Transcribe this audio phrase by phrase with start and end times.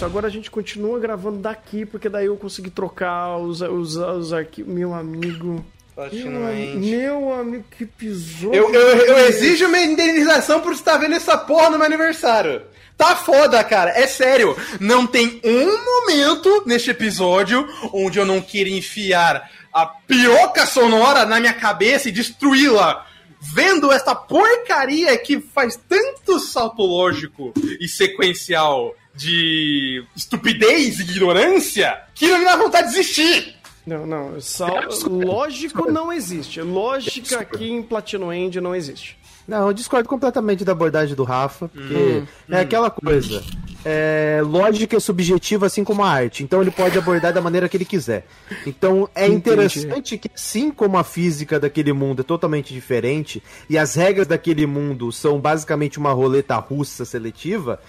[0.00, 0.04] isso.
[0.04, 4.72] Agora a gente continua gravando daqui, porque daí eu consegui trocar os, os, os arquivos.
[4.72, 5.64] Meu amigo.
[6.12, 8.54] Meu, meu amigo, que episódio.
[8.54, 12.62] Eu, eu, eu exijo minha indenização por estar vendo essa porra no meu aniversário.
[12.96, 13.90] Tá foda, cara.
[13.90, 14.56] É sério.
[14.80, 21.38] Não tem um momento neste episódio onde eu não queira enfiar a pioca sonora na
[21.38, 23.06] minha cabeça e destruí-la.
[23.54, 32.26] Vendo essa porcaria que faz tanto salto lógico e sequencial de estupidez e ignorância que
[32.28, 33.54] não me dá vontade de desistir.
[33.86, 34.40] Não, não.
[34.40, 34.88] Sal...
[35.08, 36.60] Lógico não existe.
[36.60, 39.18] Lógica aqui em Platino End não existe.
[39.50, 43.42] Não, eu discordo completamente da abordagem do Rafa, porque é aquela coisa.
[43.84, 46.44] É, lógica é subjetiva, assim como a arte.
[46.44, 48.26] Então ele pode abordar da maneira que ele quiser.
[48.64, 49.38] Então é Entendi.
[49.38, 54.66] interessante que, assim como a física daquele mundo é totalmente diferente e as regras daquele
[54.66, 57.80] mundo são basicamente uma roleta russa seletiva,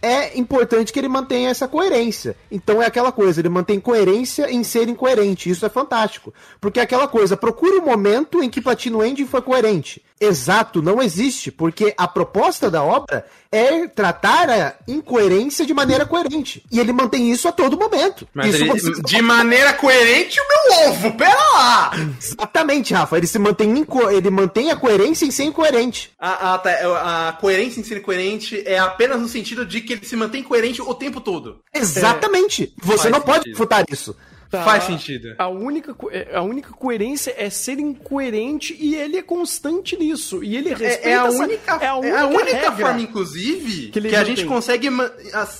[0.00, 2.36] é importante que ele mantenha essa coerência.
[2.50, 5.50] Então é aquela coisa, ele mantém coerência em ser incoerente.
[5.50, 6.32] Isso é fantástico.
[6.60, 10.02] Porque é aquela coisa, procure o momento em que Platino End foi coerente.
[10.20, 16.62] Exato, não existe, porque a proposta da obra é tratar a incoerência de maneira coerente.
[16.70, 18.26] E ele mantém isso a todo momento.
[18.34, 21.90] Mas isso ele- você- de maneira coerente, o meu ovo, pera lá!
[22.20, 23.16] Exatamente, Rafa.
[23.16, 24.10] Ele se mantém inco...
[24.10, 26.10] ele mantém a coerência em ser incoerente.
[26.18, 30.04] A, a, tá, a coerência em ser coerente é apenas no sentido de que ele
[30.04, 31.60] se mantém coerente o tempo todo.
[31.72, 32.74] Exatamente.
[32.82, 33.52] Você Faz não pode sentido.
[33.52, 34.16] refutar isso.
[34.50, 34.62] Tá.
[34.64, 35.34] Faz sentido.
[35.36, 40.42] A única, é, a única coerência é ser incoerente e ele é constante nisso.
[40.42, 43.00] E ele respeita É, é a essa- única, é a única, é a única forma,
[43.02, 44.46] inclusive, que que, ele a gente tem.
[44.46, 44.88] consegue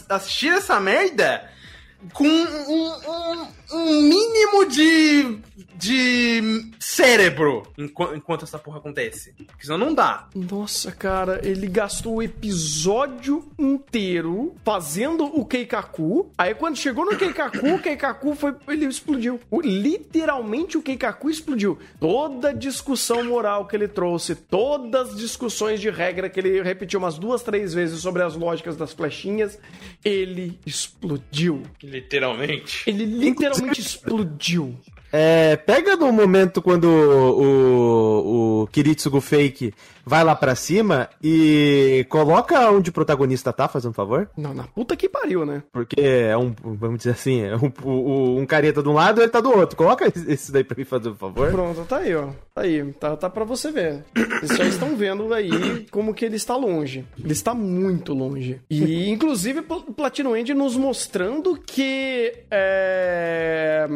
[0.08, 1.50] assistir essa merda
[2.14, 5.38] com um, um- um mínimo de,
[5.76, 9.34] de cérebro enquanto, enquanto essa porra acontece.
[9.46, 10.28] Porque senão não dá.
[10.34, 16.30] Nossa, cara, ele gastou o episódio inteiro fazendo o Keikaku.
[16.36, 18.54] Aí quando chegou no Keikaku, o Keikaku foi.
[18.68, 19.40] Ele explodiu.
[19.50, 21.78] O- literalmente o Keikaku explodiu.
[22.00, 26.98] Toda a discussão moral que ele trouxe, todas as discussões de regra que ele repetiu
[26.98, 29.58] umas duas, três vezes sobre as lógicas das flechinhas,
[30.04, 31.62] ele explodiu.
[31.82, 32.82] Literalmente.
[32.88, 34.74] Ele literalmente explodiu.
[35.10, 39.72] É, pega no momento quando o, o, o Kiritsugu Fake
[40.08, 44.28] vai lá pra cima e coloca onde o protagonista tá, fazendo um favor.
[44.36, 45.62] Não, na puta que pariu, né?
[45.72, 49.24] Porque é um, vamos dizer assim, é um, um, um careta de um lado e
[49.24, 49.76] ele tá do outro.
[49.76, 51.50] Coloca esse daí pra mim, fazendo um favor.
[51.50, 52.28] Pronto, tá aí, ó.
[52.54, 54.04] Tá aí, tá, tá pra você ver.
[54.40, 57.04] Vocês já estão vendo aí como que ele está longe.
[57.22, 58.60] Ele está muito longe.
[58.70, 63.86] E, inclusive, Pl- Platino End nos mostrando que é,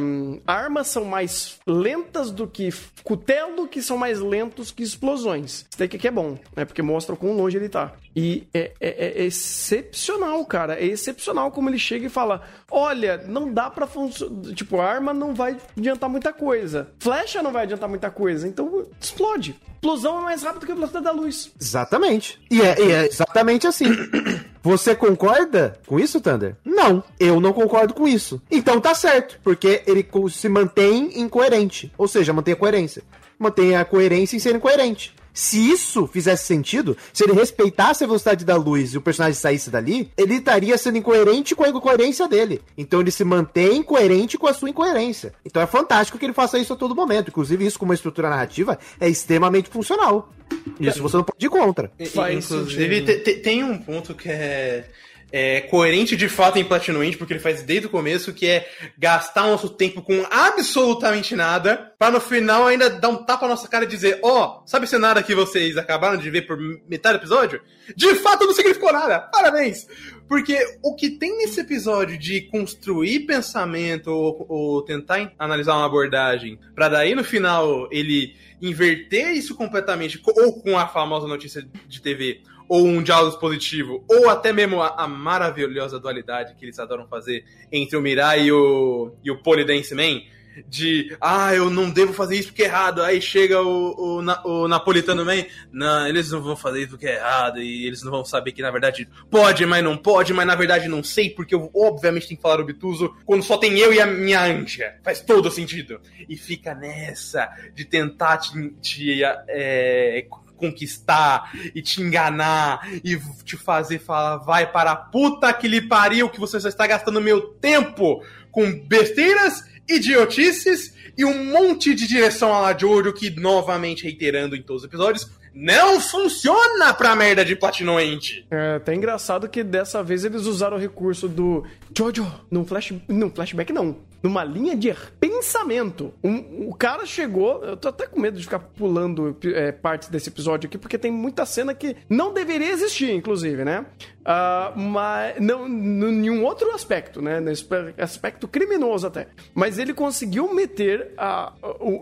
[0.46, 2.70] armas são mais lentas do que
[3.02, 5.64] cutelo, que são mais lentos que explosões.
[5.70, 6.64] Isso daqui que é bom, né?
[6.64, 7.92] Porque mostra o quão longe ele tá.
[8.14, 10.74] E é, é- é excepcional, cara.
[10.74, 14.54] É excepcional como ele chega e fala: Olha, não dá pra funcionar.
[14.54, 16.90] Tipo, a arma não vai adiantar muita coisa.
[16.98, 18.46] Flecha não vai adiantar muita coisa.
[18.46, 19.54] Então explode.
[19.74, 21.50] Explosão é mais rápido que a velocidade da luz.
[21.60, 22.40] Exatamente.
[22.50, 23.86] E é, e é exatamente assim.
[24.62, 26.54] Você concorda com isso, Thunder?
[26.64, 28.40] Não, eu não concordo com isso.
[28.48, 31.92] Então tá certo, porque ele se mantém incoerente.
[31.98, 33.02] Ou seja, mantém a coerência.
[33.36, 35.16] Mantém a coerência em ser incoerente.
[35.32, 39.70] Se isso fizesse sentido, se ele respeitasse a velocidade da luz e o personagem saísse
[39.70, 42.60] dali, ele estaria sendo incoerente com a incoerência dele.
[42.76, 45.32] Então ele se mantém coerente com a sua incoerência.
[45.44, 47.28] Então é fantástico que ele faça isso a todo momento.
[47.28, 50.30] Inclusive, isso, como uma estrutura narrativa, é extremamente funcional.
[50.78, 51.90] Isso você não pode ir contra.
[52.14, 53.02] Faz Inclusive,
[53.42, 54.84] tem um ponto que é,
[55.32, 58.68] é coerente de fato em Platinum End, porque ele faz desde o começo, que é
[58.98, 63.66] gastar nosso tempo com absolutamente nada, pra no final ainda dar um tapa na nossa
[63.68, 67.22] cara e dizer, ó, sabe esse nada que vocês acabaram de ver por metade do
[67.22, 67.60] episódio?
[67.96, 69.20] De fato não significou nada!
[69.20, 69.86] Parabéns!
[70.28, 76.58] Porque o que tem nesse episódio de construir pensamento ou, ou tentar analisar uma abordagem,
[76.74, 82.00] pra daí no final ele inverter isso completamente, co- ou com a famosa notícia de
[82.00, 87.06] TV, ou um diálogo positivo, ou até mesmo a, a maravilhosa dualidade que eles adoram
[87.06, 90.20] fazer entre o Mirai e o, e o Polydance Man,
[90.68, 94.68] de, ah, eu não devo fazer isso porque é errado, aí chega o, o, o
[94.68, 98.24] Napolitano Man, não, eles não vão fazer isso porque é errado, e eles não vão
[98.24, 101.70] saber que na verdade pode, mas não pode, mas na verdade não sei, porque eu
[101.74, 104.96] obviamente tenho que falar obtuso quando só tem eu e a minha anja.
[105.02, 106.00] Faz todo sentido.
[106.28, 110.26] E fica nessa de tentar te, te é,
[110.62, 116.30] conquistar e te enganar e te fazer falar, vai para a puta que lhe pariu
[116.30, 122.54] que você só está gastando meu tempo com besteiras, idiotices e um monte de direção
[122.54, 127.56] a la Jojo que, novamente reiterando em todos os episódios, não funciona pra merda de
[127.56, 128.46] Platinoente.
[128.50, 131.64] É até engraçado que dessa vez eles usaram o recurso do
[131.96, 133.96] Jojo num, flash, num flashback, não.
[134.22, 136.12] Numa linha de pensamento.
[136.22, 137.62] Um, o cara chegou.
[137.64, 141.10] Eu tô até com medo de ficar pulando é, partes desse episódio aqui, porque tem
[141.10, 143.86] muita cena que não deveria existir, inclusive, né?
[144.22, 147.40] Uh, mas não, em um outro aspecto, né?
[147.40, 147.66] Nesse
[147.98, 149.26] aspecto criminoso até.
[149.52, 151.52] Mas ele conseguiu meter a,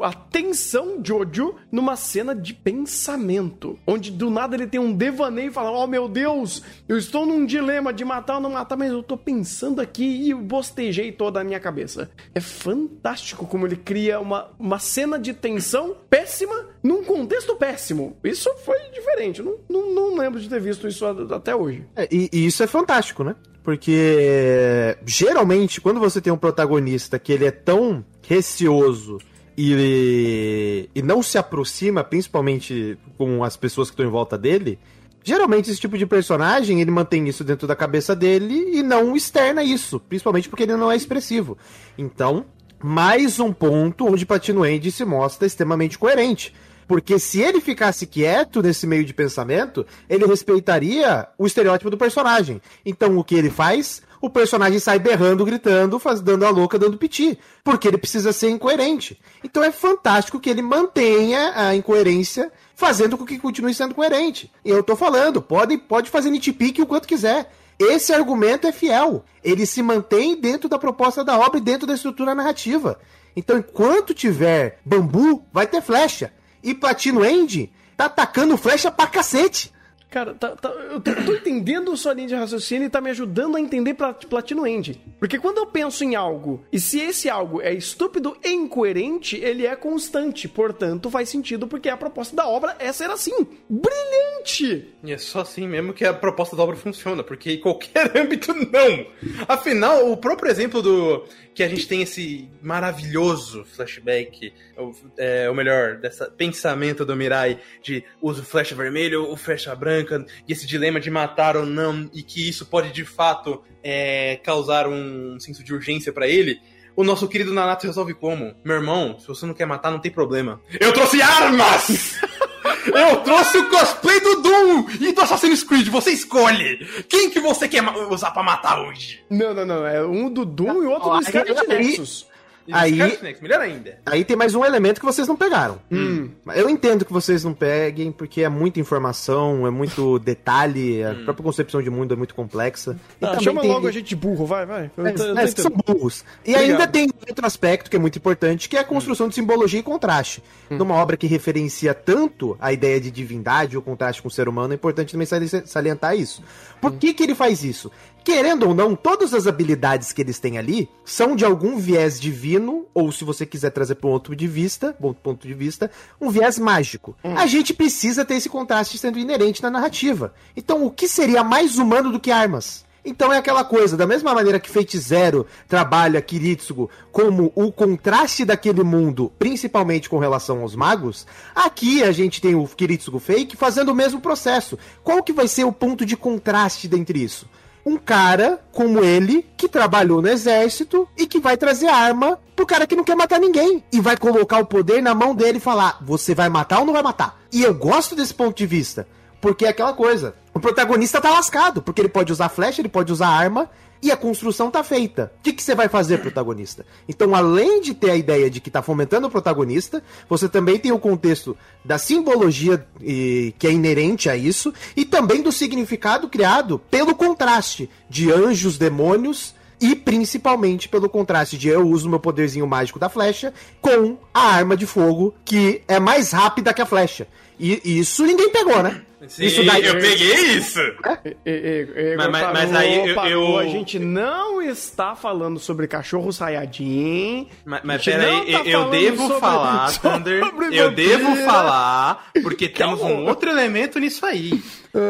[0.01, 3.79] a, a tensão Jojo numa cena de pensamento.
[3.87, 7.47] Onde do nada ele tem um devaneio e fala: Oh meu Deus, eu estou num
[7.47, 11.45] dilema de matar ou não matar, mas eu tô pensando aqui e bostejei toda a
[11.45, 12.10] minha cabeça.
[12.35, 18.17] É fantástico como ele cria uma, uma cena de tensão péssima num contexto péssimo.
[18.23, 19.43] Isso foi diferente.
[19.43, 21.85] Não, não, não lembro de ter visto isso até hoje.
[21.97, 23.35] É, e, e isso é fantástico, né?
[23.63, 29.19] Porque geralmente, quando você tem um protagonista que ele é tão receoso
[29.57, 34.79] e, e não se aproxima, principalmente com as pessoas que estão em volta dele,
[35.23, 39.63] geralmente esse tipo de personagem ele mantém isso dentro da cabeça dele e não externa
[39.63, 41.57] isso, principalmente porque ele não é expressivo.
[41.97, 42.47] Então,
[42.83, 46.55] mais um ponto onde Patino Andy se mostra extremamente coerente.
[46.91, 52.61] Porque se ele ficasse quieto nesse meio de pensamento, ele respeitaria o estereótipo do personagem.
[52.85, 54.03] Então o que ele faz?
[54.21, 57.39] O personagem sai berrando, gritando, faz, dando a louca, dando piti.
[57.65, 59.19] Porque ele precisa ser incoerente.
[59.43, 64.53] Então é fantástico que ele mantenha a incoerência, fazendo com que continue sendo coerente.
[64.65, 67.51] E eu tô falando, pode, pode fazer nitpick o quanto quiser.
[67.79, 69.25] Esse argumento é fiel.
[69.43, 73.01] Ele se mantém dentro da proposta da obra e dentro da estrutura narrativa.
[73.35, 76.31] Então, enquanto tiver bambu, vai ter flecha.
[76.63, 79.73] E Platino End tá atacando flecha pra cacete.
[80.11, 83.57] Cara, tá, tá, eu, tô, tô entendendo sua linha de raciocínio e tá me ajudando
[83.57, 83.95] a entender
[84.29, 85.01] Platino End.
[85.21, 89.67] Porque quando eu penso em algo, e se esse algo é estúpido e incoerente, ele
[89.67, 90.49] é constante.
[90.49, 93.47] Portanto, faz sentido porque a proposta da obra é ser assim.
[93.69, 94.89] Brilhante!
[95.05, 98.53] E é só assim mesmo que a proposta da obra funciona, porque em qualquer âmbito
[98.53, 99.07] não.
[99.47, 101.25] Afinal, o próprio exemplo do
[101.55, 107.61] que a gente tem esse maravilhoso flashback, ou, é, ou melhor, dessa pensamento do Mirai
[107.83, 110.00] de uso flecha vermelho ou flecha branca,
[110.47, 114.89] e esse dilema de matar ou não, e que isso pode de fato é, causar
[114.89, 116.61] um senso de urgência para ele.
[116.97, 118.55] O nosso querido Nanato resolve como?
[118.65, 120.61] Meu irmão, se você não quer matar, não tem problema.
[120.79, 122.19] Eu trouxe armas!
[122.87, 125.89] Eu trouxe o cosplay do Doom e do Assassin's Creed.
[125.89, 126.79] Você escolhe.
[127.09, 129.23] Quem que você quer usar pra matar hoje?
[129.29, 129.87] Não, não, não.
[129.87, 132.27] É um do Doom e outro do Scarlet Nexus.
[132.73, 132.99] Aí,
[133.41, 133.99] melhor ainda.
[134.07, 135.79] Aí tem mais um elemento que vocês não pegaram.
[135.91, 136.31] Hum.
[136.55, 141.25] Eu entendo que vocês não peguem, porque é muita informação, é muito detalhe, a hum.
[141.25, 142.99] própria concepção de mundo é muito complexa.
[143.21, 143.71] Ah, chama tem...
[143.71, 144.91] logo a gente burro, vai, vai.
[144.97, 146.25] Eu é, tô, eu é, são burros.
[146.45, 146.71] E Obrigado.
[146.71, 149.29] ainda tem outro aspecto que é muito importante, que é a construção hum.
[149.29, 150.43] de simbologia e contraste.
[150.71, 150.77] Hum.
[150.77, 154.73] Numa obra que referencia tanto a ideia de divindade ou contraste com o ser humano,
[154.73, 155.27] é importante também
[155.65, 156.43] salientar isso.
[156.81, 156.99] Por hum.
[156.99, 157.91] que, que ele faz isso?
[158.23, 162.87] Querendo ou não, todas as habilidades que eles têm ali são de algum viés divino,
[162.93, 165.91] ou se você quiser trazer para um outro de vista, bom ponto de vista,
[166.21, 167.17] um viés mágico.
[167.25, 167.37] Hum.
[167.37, 170.35] A gente precisa ter esse contraste sendo inerente na narrativa.
[170.57, 172.85] Então, o que seria mais humano do que armas?
[173.05, 178.45] Então é aquela coisa, da mesma maneira que Fate Zero trabalha Kiritsugo como o contraste
[178.45, 183.91] daquele mundo, principalmente com relação aos magos, aqui a gente tem o Kiritsugo Fake fazendo
[183.91, 184.79] o mesmo processo.
[185.03, 187.49] Qual que vai ser o ponto de contraste dentre isso?
[187.85, 192.87] Um cara como ele que trabalhou no exército e que vai trazer arma pro cara
[192.87, 195.99] que não quer matar ninguém e vai colocar o poder na mão dele e falar:
[196.03, 197.41] você vai matar ou não vai matar?
[197.53, 199.09] E eu gosto desse ponto de vista,
[199.41, 200.35] porque é aquela coisa.
[200.53, 203.71] O protagonista tá lascado, porque ele pode usar flecha, ele pode usar arma,
[204.03, 205.33] e a construção tá feita.
[205.39, 206.87] O que, que você vai fazer, protagonista?
[207.09, 210.93] Então, além de ter a ideia de que tá fomentando o protagonista, você também tem
[210.93, 216.79] o contexto da simbologia e, que é inerente a isso, e também do significado criado
[216.91, 222.99] pelo contraste de anjos, demônios e principalmente pelo contraste de eu uso meu poderzinho mágico
[222.99, 227.27] da flecha com a arma de fogo que é mais rápida que a flecha.
[227.59, 229.03] E isso ninguém pegou, né?
[229.29, 230.81] Sim, isso daí eu peguei isso.
[230.81, 231.37] É?
[231.45, 236.33] E, e, mas, mas, mas, aí eu, eu, A gente não está falando sobre cachorro
[236.33, 237.49] Sayajin.
[237.65, 240.43] Mas, mas peraí, tá eu, devo sobre, falar, Thunder.
[240.73, 244.63] Eu devo falar, porque temos um outro elemento nisso aí.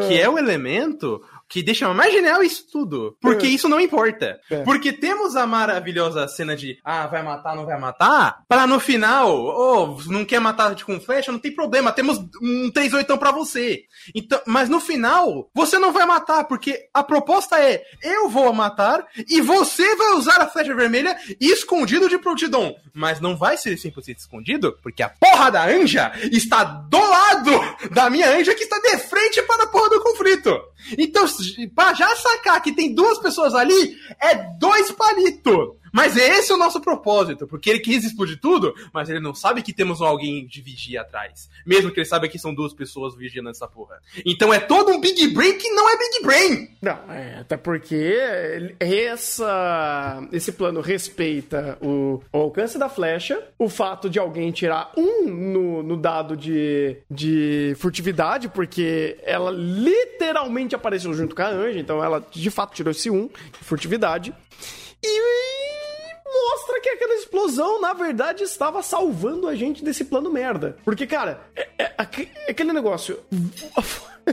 [0.08, 3.16] Que é o elemento que deixa mais genial isso tudo.
[3.20, 3.50] Porque É.
[3.50, 4.38] isso não importa.
[4.48, 4.62] É.
[4.62, 9.36] Porque temos a maravilhosa cena de, ah, vai matar, não vai matar, pra no final,
[9.36, 13.82] oh, não quer matar com flecha, não tem problema, temos um 3-8 pra você.
[14.14, 19.04] Então, mas no final, você não vai matar, porque a proposta é, eu vou matar
[19.28, 22.76] e você vai usar a flecha vermelha escondido de prontidão.
[22.94, 27.50] Mas não vai ser 100% escondido, porque a porra da anja está do lado
[27.90, 30.60] da minha anja que está de frente para a porra do conflito.
[30.98, 31.26] Então,
[31.74, 35.79] pra já sacar que tem duas pessoas ali, é dois palitos.
[35.92, 39.62] Mas esse é o nosso propósito, porque ele quis explodir tudo, mas ele não sabe
[39.62, 41.48] que temos alguém de vigia atrás.
[41.66, 44.00] Mesmo que ele saiba que são duas pessoas vigiando essa porra.
[44.24, 46.68] Então é todo um Big Brain que não é Big Brain.
[46.82, 48.18] Não, é, até porque
[48.78, 55.28] essa, esse plano respeita o, o alcance da flecha, o fato de alguém tirar um
[55.28, 62.02] no, no dado de, de furtividade, porque ela literalmente apareceu junto com a Anja, então
[62.02, 64.34] ela de fato tirou esse um de furtividade.
[65.02, 65.08] E
[67.34, 70.76] explosão, na verdade, estava salvando a gente desse plano merda.
[70.84, 71.94] Porque, cara, é, é-
[72.48, 73.20] é aquele negócio.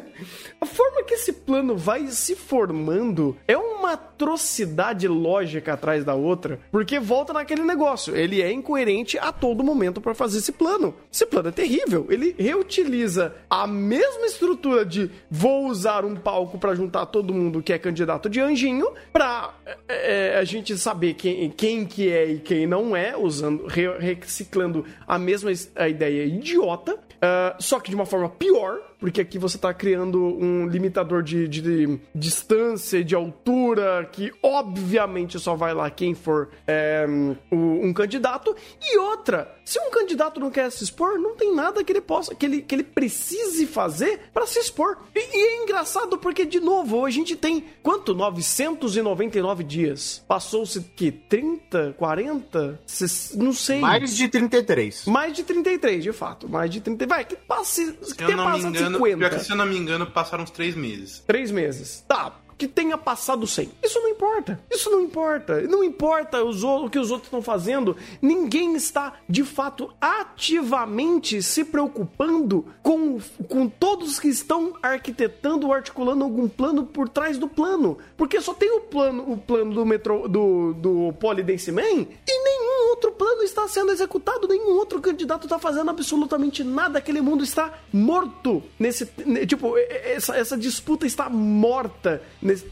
[0.60, 6.60] A forma que esse plano vai se formando é uma atrocidade lógica atrás da outra,
[6.72, 8.16] porque volta naquele negócio.
[8.16, 10.96] Ele é incoerente a todo momento para fazer esse plano.
[11.12, 12.08] Esse plano é terrível.
[12.10, 17.72] Ele reutiliza a mesma estrutura de vou usar um palco para juntar todo mundo que
[17.72, 19.54] é candidato de anjinho pra
[19.88, 23.98] é, é, a gente saber quem, quem que é e quem não é, usando re-
[24.00, 26.98] reciclando a mesma a ideia idiota.
[27.22, 31.48] ah, só que de uma forma pior, porque aqui você tá criando um limitador de,
[31.48, 37.06] de- de distância, de altura, que obviamente só vai lá quem for é,
[37.52, 38.56] o- um candidato.
[38.82, 42.34] E outra, se um candidato não quer se expor, não tem nada que ele possa,
[42.36, 44.98] que ele, que ele precise fazer para se expor.
[45.16, 48.14] E, e é engraçado porque, de novo, a gente tem quanto?
[48.14, 50.24] 999 dias.
[50.28, 52.80] Passou-se que 30, 40?
[52.86, 53.80] Ses- Não sei.
[53.80, 55.06] Mais de 33.
[55.06, 56.50] Mais de 33, de fato.
[56.50, 57.06] Mais de 30.
[57.06, 57.94] Vai, que passe.
[58.16, 59.18] Que eu tenha não me passado engano, 50.
[59.18, 61.24] pior que se eu não me engano, passaram uns três meses.
[61.26, 62.04] Três meses.
[62.08, 62.34] Tá.
[62.58, 63.70] Que tenha passado 100.
[63.84, 64.60] Isso não importa.
[64.72, 65.62] Isso não importa.
[65.62, 67.96] Não importa os o que os outros estão fazendo.
[68.22, 76.24] Ninguém está, de fato, ativamente se preocupando com, com todos que estão arquitetando ou articulando
[76.24, 77.98] algum plano por trás do plano.
[78.16, 81.82] Porque só tem o plano, o plano do metrô do, do Polidense Man
[82.28, 86.98] e nenhum outro plano está sendo executado, nenhum outro candidato está fazendo absolutamente nada.
[87.00, 89.08] Aquele mundo está morto nesse.
[89.26, 92.22] ne- Tipo, essa, essa disputa está morta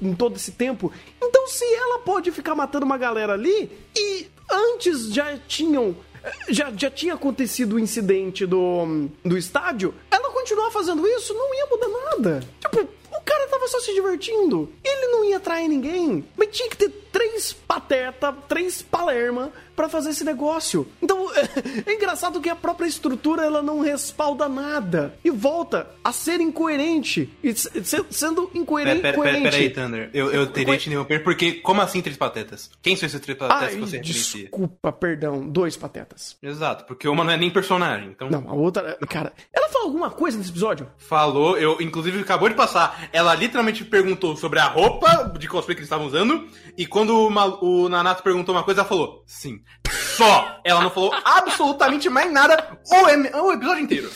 [0.02, 0.92] em todo esse tempo.
[1.22, 5.96] Então, se ela pode ficar matando uma galera ali e antes já tinham.
[6.50, 11.68] Já, já tinha acontecido o incidente do, do estádio, ela continuar fazendo isso não ia
[11.68, 12.44] mudar nada.
[12.60, 14.72] Tipo, o cara tava só se divertindo.
[14.84, 16.26] Ele não ia atrair ninguém.
[16.36, 20.86] Mas tinha que ter três pateta, três palerma pra fazer esse negócio.
[21.02, 21.28] Então,
[21.86, 25.18] é engraçado que a própria estrutura ela não respalda nada.
[25.24, 27.30] E volta a ser incoerente.
[27.42, 29.02] E se- se- sendo incoerente.
[29.02, 30.10] pera, pera, pera aí, Thunder.
[30.14, 32.70] Eu, eu teria te interromper, porque como assim três patetas?
[32.82, 34.42] Quem são esses três patetas Ai, que você referencia?
[34.44, 35.48] desculpa, perdão.
[35.48, 36.36] Dois patetas.
[36.44, 38.30] Exato, porque uma não é nem personagem, então...
[38.30, 38.98] Não, a outra.
[39.10, 40.88] Cara, ela falou alguma coisa nesse episódio?
[40.98, 43.08] Falou, eu, inclusive, acabou de passar.
[43.14, 46.48] Ela literalmente perguntou sobre a roupa de cosplay que eles estavam usando.
[46.78, 49.60] E quando o, Ma- o Nanato perguntou uma coisa, ela falou, sim.
[50.16, 50.60] Só!
[50.64, 54.10] Ela não falou absolutamente mais nada o, o episódio inteiro.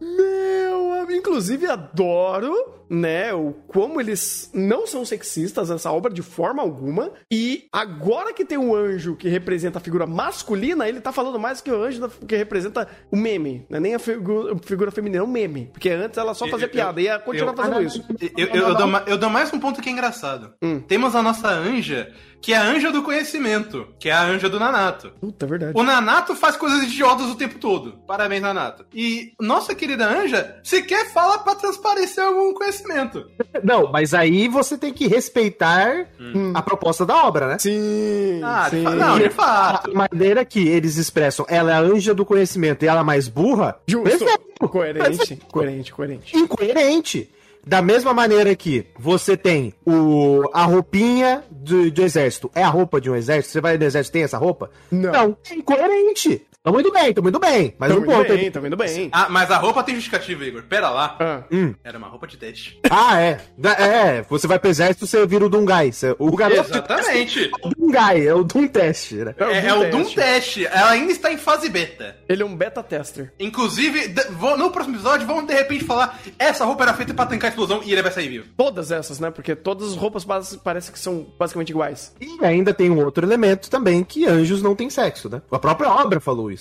[0.00, 2.54] Meu, amigo, inclusive adoro,
[2.88, 7.12] né, o como eles não são sexistas nessa obra de forma alguma.
[7.30, 11.60] E agora que tem um anjo que representa a figura masculina, ele tá falando mais
[11.60, 15.24] que o anjo que representa o meme, não é nem a figu- figura feminina, é
[15.24, 15.68] o meme.
[15.72, 18.04] Porque antes ela só fazia Eu- piada e ia continuar eu- fazendo isso.
[18.36, 20.54] Eu, eu- eu dou, eu dou mais um ponto que é engraçado.
[20.62, 20.80] Hum.
[20.80, 24.58] Temos a nossa anja, que é a anja do conhecimento, que é a anja do
[24.58, 25.10] Nanato.
[25.20, 25.72] Puta, é verdade.
[25.74, 27.98] O Nanato faz coisas idiotas o tempo todo.
[28.06, 28.84] Parabéns, Nanato.
[28.94, 33.26] E nossa querida anja sequer fala pra transparecer algum conhecimento.
[33.62, 36.06] Não, mas aí você tem que respeitar
[36.54, 37.58] a proposta da obra, né?
[37.58, 38.82] Sim, Ah, de sim.
[38.84, 39.90] não, de fato.
[39.90, 43.28] A maneira que eles expressam, ela é a anja do conhecimento e ela é mais
[43.28, 44.04] burra, Justo.
[44.08, 44.40] perfeito.
[44.68, 46.36] Coerente, coerente, coerente.
[46.36, 47.30] incoerente.
[47.66, 52.50] Da mesma maneira que você tem o, a roupinha do, do exército.
[52.54, 53.52] É a roupa de um exército?
[53.52, 54.70] Você vai no exército tem essa roupa?
[54.90, 55.36] Não.
[55.50, 56.46] é incoerente.
[56.62, 57.74] Tamo indo bem, tamo indo bem.
[57.78, 58.50] Mas Tamo um indo ponto bem, aí.
[58.50, 59.08] tamo indo bem.
[59.12, 60.62] Ah, mas a roupa tem justificativa, Igor.
[60.64, 61.16] Pera lá.
[61.18, 61.42] Ah.
[61.82, 62.78] Era uma roupa de teste.
[62.90, 63.40] Ah, é.
[63.56, 65.90] Da- É, você vai pro exército, você vira o Dungai.
[66.18, 67.48] O garoto Exatamente.
[67.48, 69.34] do Guy, é o Doom Test, né?
[69.38, 70.58] É, é o Doom Test.
[70.70, 72.16] Ela ainda está em fase beta.
[72.28, 73.32] Ele é um beta tester.
[73.40, 74.14] Inclusive,
[74.58, 77.80] no próximo episódio, vamos de repente falar: essa roupa era feita pra tancar a explosão
[77.82, 78.48] e ele vai sair vivo.
[78.54, 79.30] Todas essas, né?
[79.30, 80.26] Porque todas as roupas
[80.62, 82.14] parecem que são basicamente iguais.
[82.20, 85.40] E ainda tem um outro elemento também, que anjos não têm sexo, né?
[85.50, 86.59] A própria obra falou isso.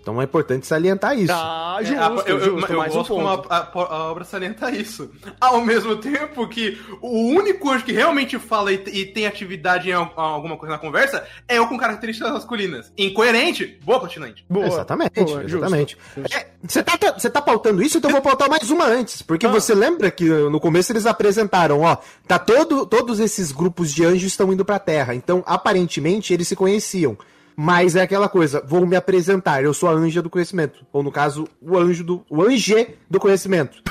[0.00, 1.32] Então é importante salientar isso.
[1.32, 2.72] Ah, É, justo, a- eu, eu- justo.
[2.72, 3.52] eu mais um gosto como ponto.
[3.52, 5.10] a, a- a obra salienta isso.
[5.40, 9.92] Ao mesmo tempo que o único anjo que realmente fala e, e tem atividade em
[9.92, 12.90] al- alguma coisa na conversa é o com características masculinas.
[12.96, 14.44] Incoerente, boa patinante.
[14.48, 14.66] Boa.
[14.66, 15.98] Exatamente, Boa, justo, exatamente.
[16.32, 19.22] É, Você tá, você tá pautando isso, então eu vou pautar mais uma antes.
[19.22, 19.50] Porque Ah.
[19.50, 24.24] você lembra que no começo eles apresentaram, ó, tá todo, todos esses grupos de anjos
[24.32, 25.14] estão indo pra Terra.
[25.14, 27.16] Então, aparentemente, eles se conheciam.
[27.62, 30.82] Mas é aquela coisa, vou me apresentar, eu sou a anja do conhecimento.
[30.90, 32.24] Ou no caso, o anjo do.
[32.30, 33.82] O ange do conhecimento.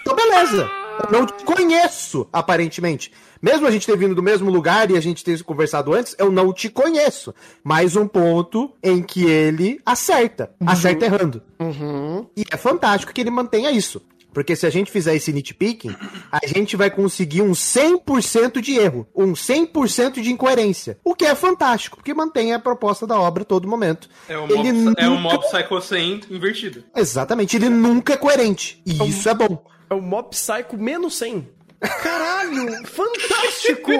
[0.00, 0.70] Então, beleza.
[1.04, 3.12] Eu não te conheço, aparentemente.
[3.40, 6.32] Mesmo a gente ter vindo do mesmo lugar e a gente ter conversado antes, eu
[6.32, 7.34] não te conheço.
[7.62, 10.50] Mais um ponto em que ele acerta.
[10.64, 11.42] Acerta errando.
[11.60, 12.26] Uhum.
[12.34, 14.00] E é fantástico que ele mantenha isso.
[14.32, 15.94] Porque se a gente fizer esse nitpicking,
[16.30, 20.98] a gente vai conseguir um 100% de erro, um 100% de incoerência.
[21.04, 24.08] O que é fantástico, porque mantém a proposta da obra a todo momento.
[24.28, 26.84] É o Ele mob, é o nunca- mob Psycho 100 invertido.
[26.96, 28.82] Exatamente, ele nunca é coerente.
[28.86, 29.62] E isso é bom.
[29.90, 31.46] É o Mob Psycho menos 100.
[32.02, 33.90] Caralho, fantástico!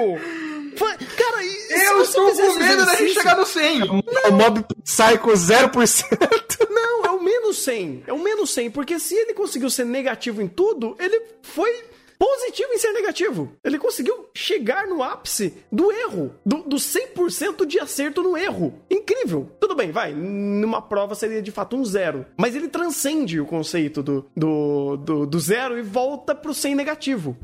[0.78, 3.80] Cara, e Eu estou com medo da gente chegar no 100.
[4.24, 6.68] É o Mob Psycho 0%.
[6.70, 8.04] Não, é o menos 100.
[8.06, 12.72] É o menos 100, porque se ele conseguiu ser negativo em tudo, ele foi positivo
[12.72, 13.52] em ser negativo.
[13.64, 18.74] Ele conseguiu chegar no ápice do erro, do, do 100% de acerto no erro.
[18.88, 19.50] Incrível.
[19.58, 22.24] Tudo bem, vai, numa prova seria de fato um zero.
[22.36, 27.36] Mas ele transcende o conceito do, do, do, do zero e volta pro 100 negativo.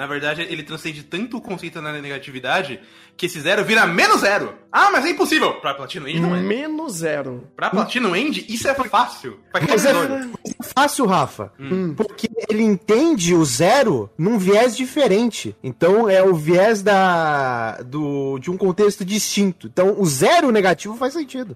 [0.00, 2.80] Na verdade, ele transcende tanto o conceito da negatividade
[3.18, 4.54] que esse zero vira menos zero.
[4.72, 5.60] Ah, mas é impossível.
[5.60, 6.40] Pra Platino End não é.
[6.40, 7.46] Menos zero.
[7.54, 9.38] Pra Platino End, isso é fácil.
[9.52, 11.52] Pra quem Mas é é, é fácil, Rafa.
[11.60, 11.92] Hum.
[11.94, 15.54] Porque ele entende o zero num viés diferente.
[15.62, 19.66] Então é o viés da, do, de um contexto distinto.
[19.66, 21.54] Então o zero negativo faz sentido.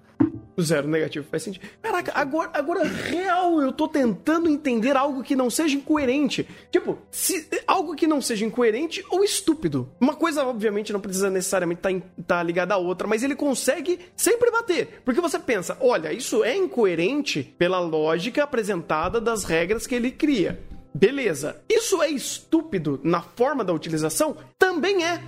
[0.56, 1.66] O zero negativo faz sentido.
[1.82, 6.46] Caraca, agora, agora real, eu tô tentando entender algo que não seja incoerente.
[6.70, 9.90] Tipo, se, algo que não seja incoerente ou estúpido.
[10.00, 14.50] Uma coisa, obviamente, não precisa necessariamente estar tá ligada à outra, mas ele consegue sempre
[14.50, 15.02] bater.
[15.04, 20.60] Porque você pensa, olha, isso é incoerente pela lógica apresentada das regras que ele cria.
[20.94, 21.60] Beleza.
[21.68, 24.36] Isso é estúpido na forma da utilização?
[24.56, 25.20] Também é.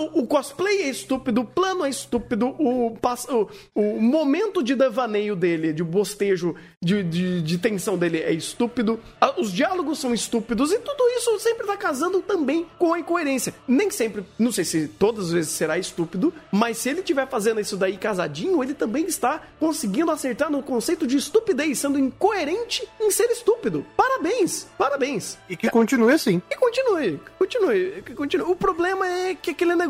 [0.00, 5.36] O, o cosplay é estúpido, o plano é estúpido, o, o, o momento de devaneio
[5.36, 10.72] dele, de bostejo, de, de, de tensão dele é estúpido, ah, os diálogos são estúpidos
[10.72, 13.52] e tudo isso sempre tá casando também com a incoerência.
[13.68, 17.60] Nem sempre, não sei se todas as vezes será estúpido, mas se ele estiver fazendo
[17.60, 23.10] isso daí casadinho, ele também está conseguindo acertar no conceito de estupidez, sendo incoerente em
[23.10, 23.84] ser estúpido.
[23.94, 25.36] Parabéns, parabéns.
[25.46, 26.40] E que continue assim.
[26.50, 28.50] E continue, continue, que continue.
[28.50, 29.89] O problema é que aquele negócio.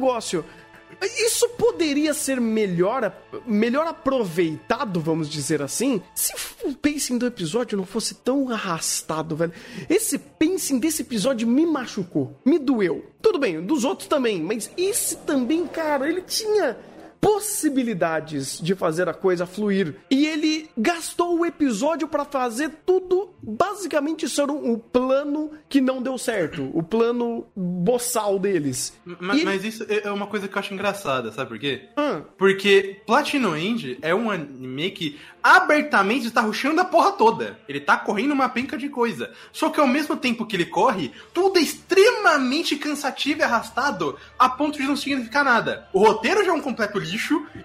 [1.02, 3.12] Isso poderia ser melhor,
[3.46, 6.34] melhor aproveitado, vamos dizer assim, se
[6.64, 9.52] o pacing do episódio não fosse tão arrastado, velho.
[9.88, 13.06] Esse pacing desse episódio me machucou, me doeu.
[13.22, 16.76] Tudo bem, dos outros também, mas esse também, cara, ele tinha
[17.20, 19.96] possibilidades de fazer a coisa fluir.
[20.11, 26.02] E ele gastou o episódio pra fazer tudo basicamente ser um, um plano que não
[26.02, 26.70] deu certo.
[26.74, 28.92] O plano boçal deles.
[29.04, 31.88] Mas, E- mas isso é é uma coisa que eu acho engraçada, sabe por quê?
[31.96, 37.59] Ah, Porque Platinum End é um anime que abertamente está rushando a porra toda.
[37.68, 39.30] Ele tá correndo uma penca de coisa.
[39.52, 44.48] Só que ao mesmo tempo que ele corre, tudo é extremamente cansativo e arrastado a
[44.48, 45.88] ponto de não significar nada.
[45.92, 47.10] O roteiro já é um completo lixo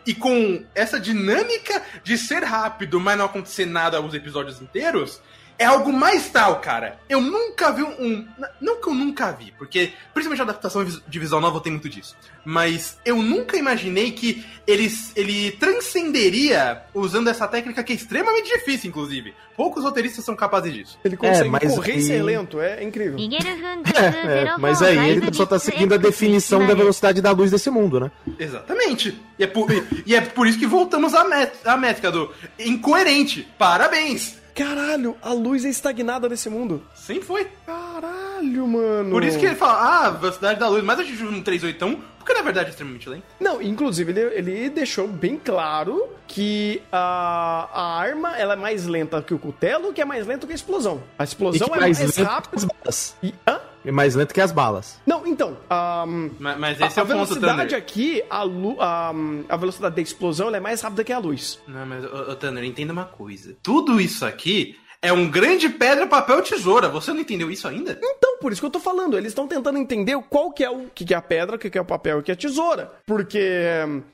[0.06, 5.22] e com essa dinâmica de ser rápido, mas não acontecer nada os episódios inteiros,
[5.58, 7.00] é algo mais tal, cara.
[7.08, 8.28] Eu nunca vi um.
[8.60, 12.16] Não que eu nunca vi, porque principalmente a adaptação de visual nova tem muito disso.
[12.44, 18.90] Mas eu nunca imaginei que ele, ele transcenderia usando essa técnica que é extremamente difícil,
[18.90, 19.34] inclusive.
[19.56, 21.00] Poucos roteiristas são capazes disso.
[21.04, 22.02] Ele é, consegue é, mas correr e...
[22.02, 23.18] ser lento, é incrível.
[23.18, 27.70] é, é, mas aí ele só tá seguindo a definição da velocidade da luz desse
[27.70, 28.12] mundo, né?
[28.38, 29.20] Exatamente.
[29.40, 29.68] E é por,
[30.06, 31.26] e é por isso que voltamos à,
[31.66, 33.48] à métrica do incoerente.
[33.58, 34.45] Parabéns!
[34.56, 36.82] Caralho, a luz é estagnada nesse mundo.
[36.96, 37.46] Sempre foi.
[37.66, 38.25] Caralho.
[38.46, 39.10] Caralho, mano.
[39.12, 42.00] Por isso que ele fala, ah, velocidade da luz, mas a gente usa um 381,
[42.20, 43.24] porque na verdade é extremamente lento.
[43.40, 49.22] Não, inclusive ele, ele deixou bem claro que a, a arma ela é mais lenta
[49.22, 51.02] que o cutelo, que é mais lento que a explosão.
[51.18, 52.56] A explosão é mais, que rápida.
[52.56, 53.18] as balas.
[53.22, 53.60] E, hã?
[53.86, 55.00] É mais lento que as balas.
[55.06, 57.78] Não, então, ahm, Mas, mas a, esse é a o ponto, velocidade Thunder.
[57.78, 61.60] aqui, a, lu, ahm, a velocidade da explosão ela é mais rápida que a luz.
[61.68, 63.56] Não, mas, ô, ô, Tanner, entenda uma coisa.
[63.62, 66.90] Tudo isso aqui é um grande pedra, papel, tesoura.
[66.90, 67.96] Você não entendeu isso ainda?
[68.02, 70.86] Então, por isso que eu tô falando, eles estão tentando entender qual que é o
[70.94, 72.36] que, que é a pedra, o que, que é o papel e o que é
[72.36, 72.92] a tesoura.
[73.04, 73.42] Porque.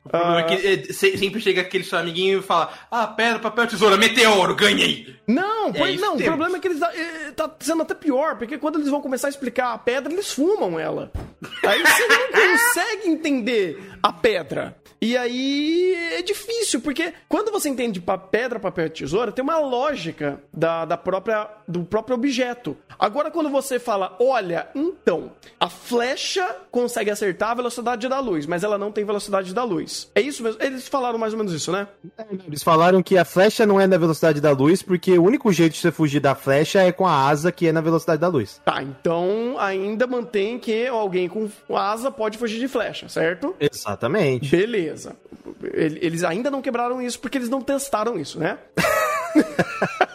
[0.05, 3.07] O problema ah, é que é, se- sempre chega aquele seu amiguinho e fala: Ah,
[3.07, 5.13] pedra, papel, tesoura, meteoro, ganhei!
[5.27, 8.37] Não, pois isso não, o problema é que eles tá, eh, tá sendo até pior,
[8.37, 11.11] porque quando eles vão começar a explicar a pedra, eles fumam ela.
[11.65, 14.77] Aí você não consegue entender a pedra.
[15.03, 19.57] E aí é difícil, porque quando você entende pa- pedra, papel e tesoura, tem uma
[19.57, 22.77] lógica da, da própria, do próprio objeto.
[22.99, 28.63] Agora, quando você fala, olha, então, a flecha consegue acertar a velocidade da luz, mas
[28.63, 30.09] ela não tem velocidade da luz.
[30.15, 30.61] É isso mesmo?
[30.61, 31.87] Eles falaram mais ou menos isso, né?
[32.47, 35.73] Eles falaram que a flecha não é na velocidade da luz, porque o único jeito
[35.73, 38.61] de você fugir da flecha é com a asa, que é na velocidade da luz.
[38.65, 43.55] Tá, então ainda mantém que alguém com asa pode fugir de flecha, certo?
[43.59, 44.49] Exatamente.
[44.55, 45.15] Beleza.
[45.73, 48.57] Ele- Eles ainda não quebraram isso porque eles não testaram isso, né?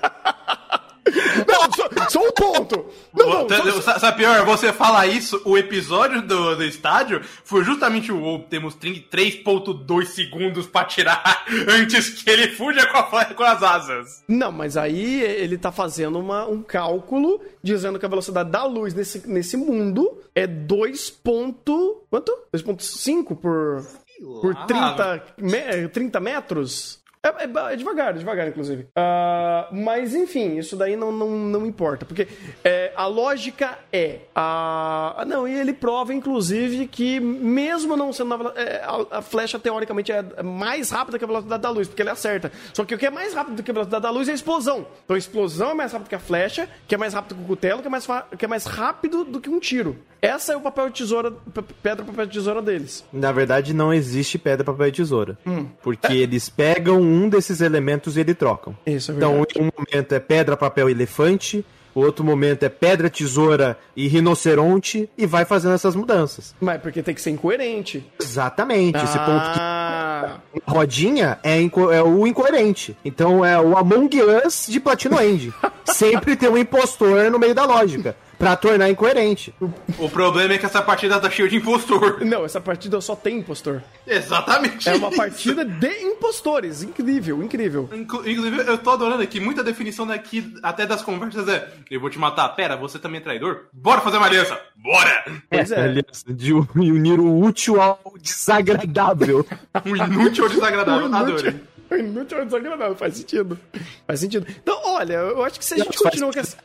[2.08, 2.86] só, um ponto.
[3.14, 7.62] Não, não, só- Sa- Sabe pior, você fala isso, o episódio do, do estádio foi
[7.64, 13.42] justamente o "Oh, temos 3.2 segundos pra tirar antes que ele fuja com, a, com
[13.44, 14.24] as asas.
[14.28, 18.94] não, mas aí ele tá fazendo uma- um cálculo dizendo que a velocidade da luz
[18.94, 21.10] nesse, nesse mundo é 2.
[21.10, 22.32] Ponto, quanto?
[22.54, 23.84] 2.5 por,
[24.40, 27.00] por 30, me- 30 metros?
[27.26, 28.86] É, é- é devagar, é devagar, inclusive.
[28.94, 32.04] Ah, mas, enfim, isso daí não, não, não importa.
[32.06, 32.28] Porque
[32.64, 34.20] é, a lógica é.
[34.34, 38.36] A, não, e ele prova, inclusive, que mesmo não sendo.
[38.38, 42.02] na é, a, a flecha, teoricamente, é mais rápida que a velocidade da luz, porque
[42.02, 42.52] ele acerta.
[42.72, 44.34] Só que o que é mais rápido do que a velocidade da luz é a
[44.34, 44.86] explosão.
[45.04, 47.46] Então a explosão é mais rápida que a flecha, que é mais rápido que o
[47.46, 48.06] cutelo, que é mais,
[48.38, 49.96] que é mais rápido do que um tiro.
[50.20, 51.30] Essa é o papel de tesoura,
[51.82, 53.04] pedra, papel de tesoura deles.
[53.12, 55.38] Na verdade, não existe pedra, papel e tesoura.
[55.82, 58.76] Porque eles pegam um desses elementos ele trocam.
[58.86, 63.08] Isso, é Então, um momento é pedra, papel e elefante, o outro momento é pedra,
[63.08, 66.54] tesoura e rinoceronte, e vai fazendo essas mudanças.
[66.60, 68.04] Mas porque tem que ser incoerente.
[68.20, 69.02] Exatamente.
[69.02, 72.96] Esse ponto que Ah, rodinha é, inco- é o incoerente.
[73.04, 74.10] Então é o Among
[74.46, 75.52] Us de Platino End.
[75.86, 78.14] Sempre tem um impostor no meio da lógica.
[78.38, 79.54] Pra tornar incoerente.
[79.98, 82.20] O problema é que essa partida tá cheia de impostor.
[82.24, 83.82] Não, essa partida só tem impostor.
[84.06, 84.88] Exatamente.
[84.88, 85.16] É uma isso.
[85.16, 86.82] partida de impostores.
[86.82, 87.88] Incrível, incrível.
[87.92, 92.10] Inclu- Inclusive, eu tô adorando aqui, muita definição daqui, até das conversas é: Eu vou
[92.10, 93.66] te matar, pera, você também é traidor?
[93.72, 94.60] Bora fazer uma aliança!
[94.76, 95.24] Bora!
[95.50, 95.80] Pois é.
[95.84, 99.46] Aliás, de unir o útil ao desagradável.
[99.86, 101.14] Um inútil ou desagradável.
[101.14, 101.54] Adorei.
[101.92, 103.58] Inútil, ou desagradável, faz sentido.
[104.06, 104.46] Faz sentido.
[104.62, 106.56] Então, olha, eu acho que se a gente Não, continua com essa.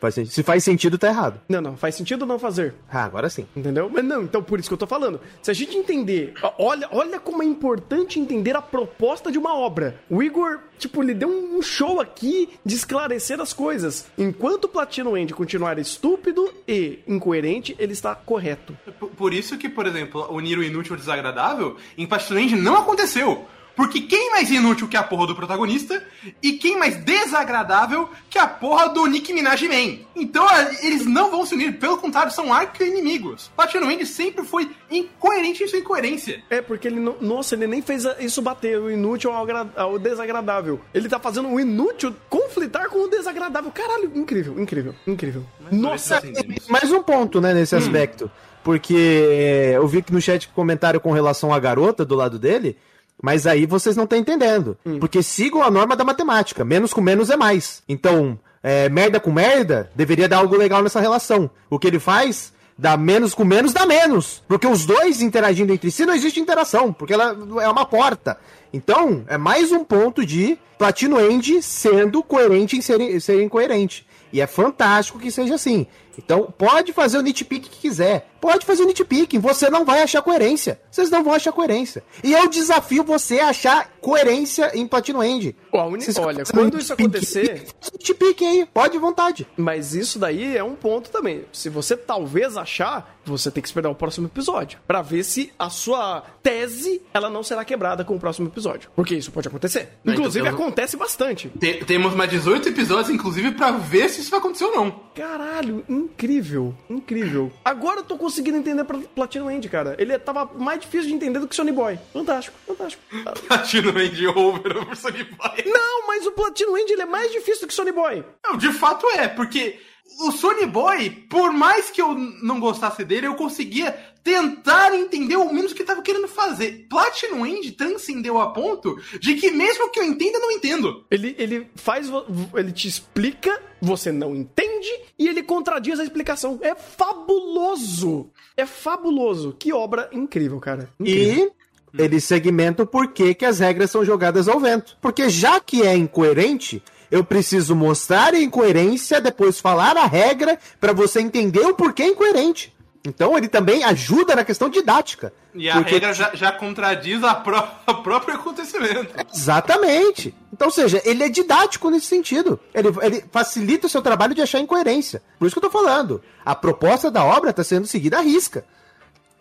[0.00, 0.32] Faz sentido.
[0.32, 1.40] Se faz sentido, tá errado.
[1.48, 2.74] Não, não, faz sentido não fazer.
[2.90, 3.46] Ah, agora sim.
[3.56, 3.90] Entendeu?
[3.92, 5.20] Mas não, então por isso que eu tô falando.
[5.42, 10.00] Se a gente entender, olha, olha como é importante entender a proposta de uma obra.
[10.08, 14.06] O Igor, tipo, ele deu um show aqui de esclarecer as coisas.
[14.18, 18.76] Enquanto o Platino End continuar estúpido e incoerente, ele está correto.
[19.16, 23.46] Por- isso que, por exemplo, unir o inútil ao desagradável em Platinum End não aconteceu.
[23.76, 26.02] Porque quem mais inútil que a porra do protagonista
[26.42, 29.98] e quem mais desagradável que a porra do Nick Minaj Man.
[30.14, 30.44] Então
[30.82, 33.50] eles não vão se unir, pelo contrário, são arco-inimigos.
[33.56, 36.42] Platinum End sempre foi incoerente em sua incoerência.
[36.50, 37.16] É, porque ele não.
[37.20, 40.80] Nossa, ele nem fez isso bater o inútil ao, agra- ao desagradável.
[40.92, 43.70] Ele tá fazendo o inútil conflitar com o desagradável.
[43.70, 45.44] Caralho, incrível, incrível, incrível.
[45.70, 48.30] Nossa, Mas, assim, Mais um ponto, né, nesse aspecto.
[48.62, 52.76] Porque é, eu vi que no chat comentário com relação à garota do lado dele,
[53.22, 54.76] mas aí vocês não estão entendendo.
[54.98, 56.64] Porque sigam a norma da matemática.
[56.64, 57.82] Menos com menos é mais.
[57.88, 61.50] Então, é, merda com merda deveria dar algo legal nessa relação.
[61.68, 64.42] O que ele faz, dá menos com menos, dá menos.
[64.48, 66.92] Porque os dois interagindo entre si não existe interação.
[66.92, 68.38] Porque ela é uma porta.
[68.72, 74.06] Então, é mais um ponto de Platino End sendo coerente em ser, ser incoerente.
[74.32, 75.86] E é fantástico que seja assim.
[76.16, 78.29] Então, pode fazer o nitpick que quiser.
[78.40, 80.80] Pode fazer nitpicking, você não vai achar coerência.
[80.90, 82.02] Vocês não vão achar coerência.
[82.24, 85.54] E eu desafio você a achar coerência em Platinum End.
[85.72, 89.46] Olha, quando isso acontecer, Nitpicking aí, pode à vontade.
[89.56, 91.44] Mas isso daí é um ponto também.
[91.52, 95.68] Se você talvez achar, você tem que esperar o próximo episódio Pra ver se a
[95.70, 98.90] sua tese ela não será quebrada com o próximo episódio.
[98.96, 99.90] Porque isso pode acontecer.
[100.02, 101.48] Não, então Inclusive temos- acontece bastante.
[101.50, 104.90] Te- temos mais 18 episódios, inclusive, pra ver se isso vai acontecer ou não.
[105.14, 107.52] Caralho, incrível, incrível.
[107.64, 109.96] Agora eu tô conseguindo entender Platinum End, cara.
[109.98, 111.98] Ele tava mais difícil de entender do que Sony Boy.
[112.12, 113.02] Fantástico, fantástico.
[113.48, 115.64] Platino End over over Sony Boy.
[115.66, 118.24] Não, mas o Platinum End ele é mais difícil do que Sony Boy.
[118.44, 119.80] Não, de fato é, porque
[120.20, 125.52] o Sony Boy, por mais que eu não gostasse dele, eu conseguia tentar entender ao
[125.52, 126.86] menos o que ele tava querendo fazer.
[126.88, 131.04] Platinum End transcendeu a ponto de que mesmo que eu entenda, eu não entendo.
[131.10, 132.08] Ele, ele faz.
[132.54, 136.58] Ele te explica, você não entende e ele contradiz a explicação.
[136.62, 138.30] É fabuloso!
[138.56, 139.54] É fabuloso!
[139.58, 140.88] Que obra incrível, cara.
[140.98, 141.52] Incrível.
[141.94, 144.96] E ele segmenta o porquê que as regras são jogadas ao vento.
[145.00, 150.92] Porque já que é incoerente, eu preciso mostrar a incoerência, depois falar a regra pra
[150.92, 152.72] você entender o porquê é incoerente.
[153.04, 155.32] Então ele também ajuda na questão didática.
[155.54, 159.08] E a Porque- regra já, já contradiz a pró- o próprio acontecimento.
[159.34, 160.34] Exatamente.
[160.52, 162.60] Então, ou seja, ele é didático nesse sentido.
[162.74, 165.22] Ele, ele facilita o seu trabalho de achar incoerência.
[165.38, 166.22] Por isso que eu tô falando.
[166.44, 168.64] A proposta da obra tá sendo seguida à risca.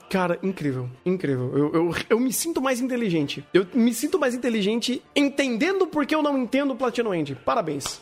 [0.09, 1.51] Cara, incrível, incrível.
[1.55, 3.45] Eu, eu, eu me sinto mais inteligente.
[3.53, 7.35] Eu me sinto mais inteligente entendendo porque eu não entendo o Platinum End.
[7.45, 8.01] Parabéns.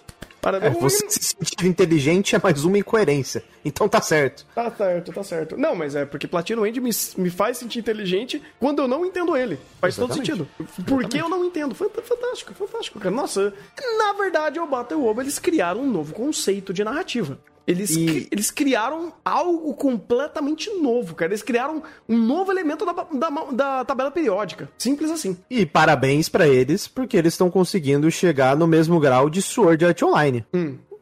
[0.51, 0.75] Parabéns.
[0.77, 3.43] É, você se sentir inteligente é mais uma incoerência.
[3.65, 4.45] Então tá certo.
[4.55, 5.57] Tá certo, tá certo.
[5.57, 9.35] Não, mas é porque Platinum End me, me faz sentir inteligente quando eu não entendo
[9.35, 9.59] ele.
[9.81, 10.47] Faz todo Exatamente.
[10.47, 10.85] sentido.
[10.85, 11.75] Porque eu não entendo.
[11.75, 13.13] Fant- Fantástico, fantástico, cara.
[13.13, 13.53] Nossa,
[13.97, 17.37] na verdade, o Battle Obo, eles criaram um novo conceito de narrativa.
[17.67, 21.31] Eles, E- cri- eles criaram algo completamente novo, cara.
[21.31, 24.69] Eles criaram um novo elemento da, da, da tabela periódica.
[24.77, 25.37] Simples assim.
[25.49, 30.01] E parabéns pra eles, porque eles estão conseguindo chegar no mesmo grau de Sword Art
[30.01, 30.45] Online.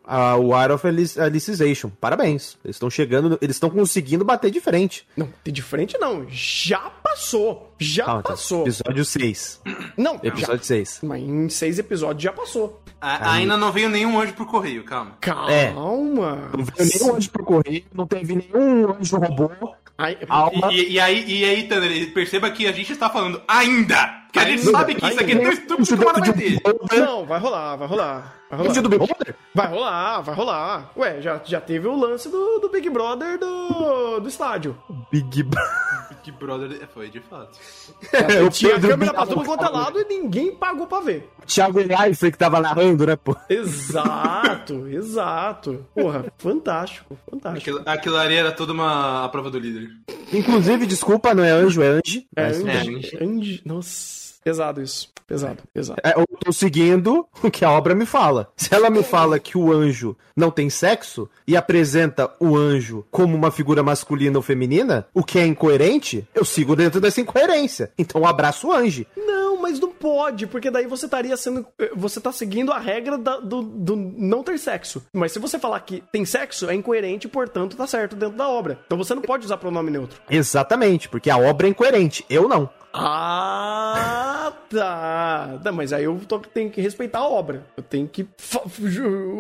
[0.08, 1.90] A- o Art of Alic- Alicization.
[2.02, 2.58] Parabéns.
[2.64, 5.08] Eles estão chegando, eles estão conseguindo bater de frente.
[5.16, 6.26] Não, de frente não.
[6.30, 6.80] Já
[7.16, 7.74] passou.
[7.80, 8.30] Já Calma, tá.
[8.30, 8.62] passou.
[8.64, 9.62] Episódio 6.
[9.98, 10.30] Não, já.
[10.30, 11.00] Episódio 6.
[11.04, 12.82] Mas em seis episódios já passou.
[13.02, 15.18] A- ainda não veio nenhum anjo pro correio, calma.
[15.50, 15.72] É.
[15.74, 16.50] Calma.
[16.56, 19.52] Não veio nenhum anjo pro correio, não teve nenhum anjo robô.
[19.98, 20.74] Ai, Alma.
[20.74, 24.24] E, e aí, e aí, Tanner, perceba que a gente está falando ainda.
[24.26, 25.54] Porque a gente Ainda, sabe que isso aqui é tão ainda.
[25.54, 26.62] estúpido que uma hora vai ter.
[27.00, 28.36] Não, vai rolar, vai rolar.
[28.50, 28.82] Vai rolar.
[28.82, 29.36] Do Big Brother?
[29.54, 30.92] Vai rolar, vai rolar.
[30.98, 34.78] Ué, já, já teve o lance do, do Big Brother do, do estádio.
[35.10, 36.18] Big Brother.
[36.24, 37.58] Que brother foi, de fato.
[38.46, 41.30] o Tinha Pedro câmera pra tudo quanto é lado e ninguém pagou pra ver.
[41.46, 43.36] Thiago Leifert que tava narrando, né, pô?
[43.50, 45.86] Exato, exato.
[45.94, 47.78] Porra, fantástico, fantástico.
[47.78, 49.90] Aquilo, aquilo ali era toda uma a prova do líder.
[50.34, 52.28] Inclusive, desculpa, não é anjo, é ange.
[52.36, 55.10] É, Andy, Andy, nossa, pesado isso.
[55.28, 56.00] Pesado, pesado.
[56.04, 58.48] É, eu tô seguindo o que a obra me fala.
[58.56, 63.36] Se ela me fala que o anjo não tem sexo e apresenta o anjo como
[63.36, 67.92] uma figura masculina ou feminina, o que é incoerente, eu sigo dentro dessa incoerência.
[67.98, 69.04] Então eu abraço o anjo.
[69.18, 71.66] Não, mas não pode, porque daí você estaria sendo.
[71.96, 75.04] Você tá seguindo a regra da- do, do não ter sexo.
[75.12, 78.80] Mas se você falar que tem sexo, é incoerente, portanto tá certo dentro da obra.
[78.86, 80.22] Então você não pode usar pronome neutro.
[80.30, 82.24] Exatamente, porque a obra é incoerente.
[82.30, 82.70] Eu não.
[82.98, 85.60] Ah, tá.
[85.64, 87.66] Não, mas aí eu tô- tenho que respeitar a obra.
[87.76, 88.26] Eu tenho que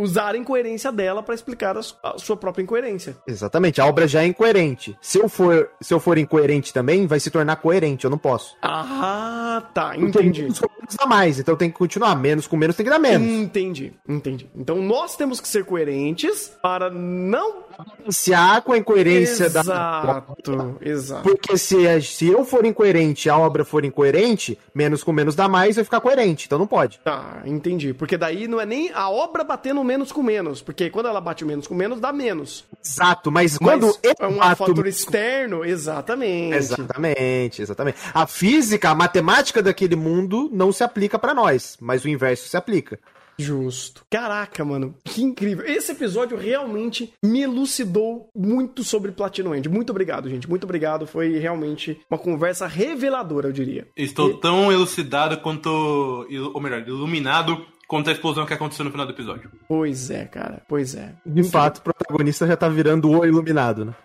[0.01, 3.15] usar a incoerência dela pra explicar a, su- a sua própria incoerência.
[3.25, 4.97] Exatamente, a obra já é incoerente.
[5.01, 8.03] Se eu for, se eu for incoerente também, vai se tornar coerente.
[8.03, 8.57] Eu não posso.
[8.61, 9.95] Ah, tá.
[9.95, 10.47] Entendi.
[10.55, 12.15] Menos com menos dá mais, então tem que continuar.
[12.15, 13.27] Menos com menos tem que dar menos.
[13.27, 14.49] Entendi, entendi.
[14.55, 17.64] Então nós temos que ser coerentes para não.
[17.77, 19.61] Balancear com a incoerência da.
[19.61, 21.23] Exato, exato.
[21.23, 25.35] Porque se, é- se eu for incoerente e a obra for incoerente, menos com menos
[25.35, 26.45] dá mais, vai ficar coerente.
[26.45, 26.99] Então não pode.
[27.03, 27.93] Tá, entendi.
[27.93, 30.61] Porque daí não é nem a obra batendo menos com menos.
[30.61, 32.65] Porque quando ela bate menos com menos, dá menos.
[32.83, 36.55] Exato, mas quando Mas é um fator externo, exatamente.
[36.55, 37.97] Exatamente, exatamente.
[38.13, 42.55] A física, a matemática daquele mundo não se aplica pra nós, mas o inverso se
[42.57, 42.99] aplica.
[43.37, 44.05] Justo.
[44.09, 45.65] Caraca, mano, que incrível.
[45.65, 49.67] Esse episódio realmente me elucidou muito sobre Platinum End.
[49.69, 50.49] Muito obrigado, gente.
[50.49, 51.05] Muito obrigado.
[51.05, 53.87] Foi realmente uma conversa reveladora, eu diria.
[53.95, 55.69] Estou tão elucidado quanto.
[55.69, 59.51] Ou melhor, iluminado quanto a explosão que aconteceu no final do episódio.
[59.67, 60.63] Pois é, cara.
[60.67, 61.13] Pois é.
[61.25, 63.95] De fato, o protagonista já tá virando o iluminado, né?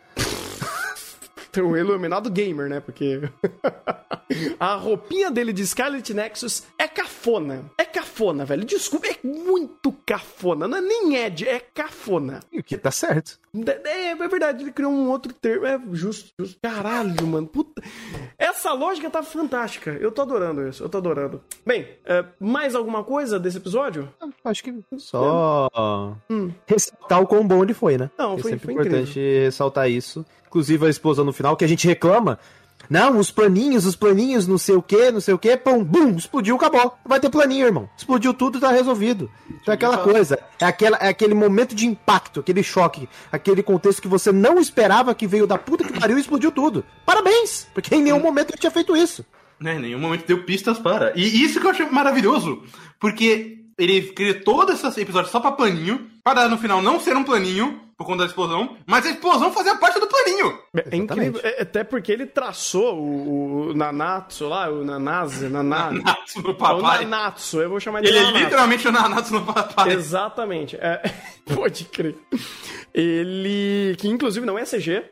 [1.58, 2.80] O iluminado gamer, né?
[2.80, 3.20] Porque
[4.58, 7.64] a roupinha dele de Scarlet Nexus é cafona.
[7.76, 8.64] É cafona, velho.
[8.64, 10.68] Desculpa, é muito cafona.
[10.68, 12.40] Não é nem Ed, é cafona.
[12.52, 13.38] E o que tá certo.
[13.84, 15.66] É, é verdade, ele criou um outro termo.
[15.66, 16.58] É justo, justo.
[16.62, 17.46] Caralho, mano.
[17.46, 17.82] Puta.
[18.38, 19.90] Essa lógica tá fantástica.
[19.92, 20.84] Eu tô adorando isso.
[20.84, 21.42] Eu tô adorando.
[21.66, 24.08] Bem, é, mais alguma coisa desse episódio?
[24.44, 25.68] Acho que só
[26.30, 26.50] hum.
[26.66, 28.10] ressaltar o quão bom ele foi, né?
[28.16, 29.44] Não, é foi, sempre foi importante incrível.
[29.44, 30.24] ressaltar isso.
[30.50, 32.36] Inclusive a explosão no final, que a gente reclama.
[32.88, 36.16] Não, os planinhos, os planinhos, não sei o que, não sei o que, pum, bum,
[36.16, 36.98] explodiu, acabou.
[37.06, 37.88] Vai ter planinho, irmão.
[37.96, 39.30] Explodiu tudo, tá resolvido.
[39.48, 44.02] Então é aquela coisa, é, aquela, é aquele momento de impacto, aquele choque, aquele contexto
[44.02, 46.84] que você não esperava que veio da puta que pariu e explodiu tudo.
[47.06, 49.24] Parabéns, porque em nenhum momento ele tinha feito isso.
[49.60, 51.12] Né, em nenhum momento deu pistas para.
[51.14, 52.64] E isso que eu achei maravilhoso,
[52.98, 57.24] porque ele cria todo esse episódio só pra planinho, para no final não ser um
[57.24, 60.58] planinho, por conta da explosão, mas a explosão fazia parte do planinho.
[60.90, 65.90] É incrível, é, até porque ele traçou o, o Nanatsu lá, o Nanase, Naná...
[65.90, 67.04] Nanatsu no o papai.
[67.04, 68.44] Nanatsu, eu vou chamar de Ele é Nanatsu.
[68.44, 69.92] literalmente o Nanatsu no papai.
[69.92, 70.76] Exatamente.
[70.76, 71.02] É,
[71.54, 72.16] pode crer.
[72.94, 73.94] Ele.
[73.98, 75.04] Que inclusive não é CG,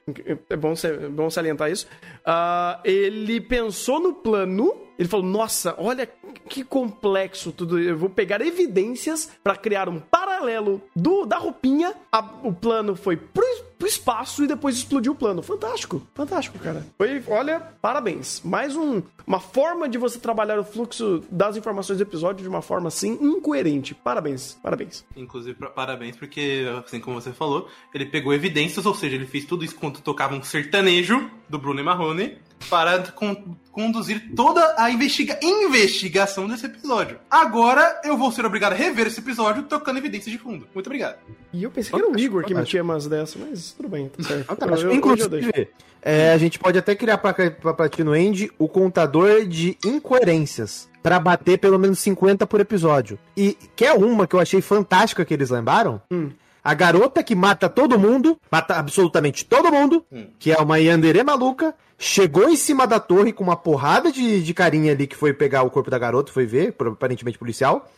[0.48, 1.86] é bom, ser- é bom salientar isso.
[2.24, 4.74] Ah, ele pensou no plano.
[4.98, 6.08] Ele falou: Nossa, olha
[6.48, 7.78] que complexo tudo.
[7.78, 11.94] Eu vou pegar evidências pra criar um paralelo do da roupinha.
[12.10, 13.44] A- o plano foi pro,
[13.78, 15.42] pro espaço e depois explodiu o plano.
[15.42, 16.84] Fantástico, fantástico, cara.
[16.96, 18.40] Foi, olha, parabéns.
[18.44, 22.62] Mais um, uma forma de você trabalhar o fluxo das informações do episódio de uma
[22.62, 23.94] forma assim incoerente.
[23.94, 25.04] Parabéns, parabéns.
[25.16, 29.44] Inclusive, pra- parabéns, porque, assim como você falou, ele pegou evidências, ou seja, ele fez
[29.44, 34.90] tudo isso quando tocava um sertanejo do Bruno e Marrone para con- conduzir toda a
[34.90, 37.18] investiga investigação desse episódio.
[37.30, 40.66] Agora eu vou ser obrigado a rever esse episódio tocando evidências de fundo.
[40.74, 41.16] Muito obrigado.
[41.52, 44.22] E eu pensei que era o Igor que metia umas dessas, mas tudo bem, tá
[44.22, 44.44] certo.
[44.56, 44.90] Fantástico.
[44.90, 44.94] Eu-.
[44.94, 45.68] Inclusive,
[46.02, 50.88] é, a gente pode até criar pra, pra Platino End o contador de incoerências.
[51.00, 53.18] Pra bater pelo menos 50 por episódio.
[53.36, 56.02] E quer uma que eu achei fantástica que eles lembraram?
[56.10, 56.30] Hum.
[56.68, 60.04] A garota que mata todo mundo, mata absolutamente todo mundo,
[60.38, 64.52] que é uma Yandere maluca, chegou em cima da torre com uma porrada de, de
[64.52, 67.90] carinha ali que foi pegar o corpo da garota, foi ver, aparentemente policial.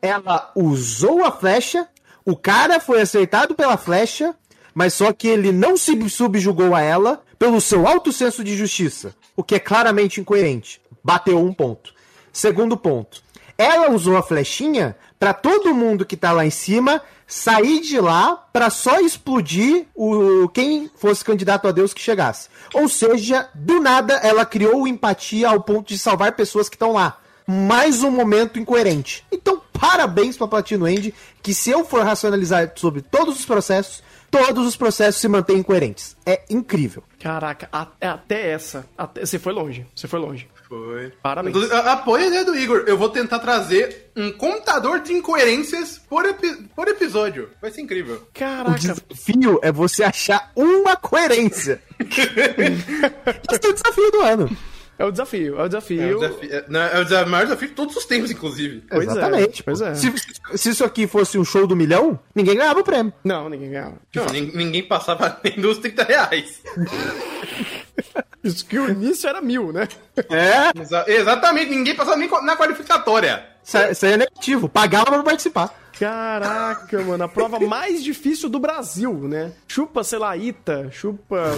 [0.00, 1.88] Ela usou a flecha,
[2.24, 4.36] o cara foi acertado pela flecha,
[4.72, 9.16] mas só que ele não se subjugou a ela pelo seu alto senso de justiça,
[9.34, 10.80] o que é claramente incoerente.
[11.02, 11.92] Bateu um ponto.
[12.32, 13.20] Segundo ponto.
[13.58, 18.36] Ela usou a flechinha pra todo mundo que tá lá em cima sair de lá
[18.52, 22.48] pra só explodir o quem fosse candidato a Deus que chegasse.
[22.74, 27.18] Ou seja, do nada ela criou empatia ao ponto de salvar pessoas que estão lá.
[27.46, 29.24] Mais um momento incoerente.
[29.32, 31.12] Então, parabéns pra Platino End,
[31.42, 36.16] que se eu for racionalizar sobre todos os processos, todos os processos se mantêm coerentes.
[36.24, 37.02] É incrível.
[37.20, 38.86] Caraca, a- até essa.
[38.96, 39.86] até- você foi longe.
[39.94, 40.48] Você foi longe.
[40.72, 41.12] Foi.
[41.22, 41.70] Parabéns.
[41.70, 42.84] Apoia a ideia do Igor.
[42.86, 47.50] Eu vou tentar trazer um contador de incoerências por, epi- por episódio.
[47.60, 48.14] Vai ser incrível.
[48.16, 48.78] O Caraca.
[48.78, 51.78] desafio é você achar uma coerência.
[52.00, 54.56] Esse é o desafio do ano.
[54.98, 56.02] É o desafio, é o desafio.
[56.02, 58.84] É o, desafio, é, não, é o maior desafio de todos os tempos, inclusive.
[58.88, 59.62] Pois é, Exatamente.
[59.64, 59.94] pois é.
[59.94, 60.12] Se,
[60.54, 63.12] se isso aqui fosse um show do milhão, ninguém ganhava o prêmio.
[63.24, 63.96] Não, ninguém ganhava.
[64.14, 66.62] Não, nin- ninguém passava nem dos 30 reais.
[68.42, 69.86] Isso que o início era mil, né?
[70.16, 70.80] É.
[70.80, 73.44] Exa- exatamente, ninguém passava nem na qualificatória.
[73.62, 74.68] Isso é- isso aí é negativo.
[74.68, 75.72] Pagava pra participar.
[75.98, 79.52] Caraca, mano, a prova mais difícil do Brasil, né?
[79.68, 81.52] Chupa, sei lá, Ita, chupa.